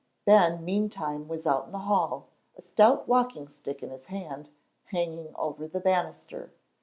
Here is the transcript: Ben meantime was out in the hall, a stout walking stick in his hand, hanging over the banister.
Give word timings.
Ben 0.25 0.65
meantime 0.65 1.27
was 1.27 1.45
out 1.45 1.67
in 1.67 1.71
the 1.73 1.77
hall, 1.77 2.29
a 2.57 2.61
stout 2.63 3.07
walking 3.07 3.47
stick 3.47 3.83
in 3.83 3.91
his 3.91 4.07
hand, 4.07 4.49
hanging 4.85 5.31
over 5.35 5.67
the 5.67 5.79
banister. 5.79 6.51